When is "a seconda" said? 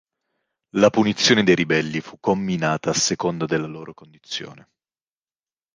2.89-3.45